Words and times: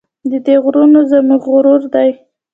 د 0.31 0.33
دې 0.45 0.55
غرونه 0.63 0.99
زموږ 1.11 1.43
غرور 1.51 1.81
دی؟ 1.93 2.09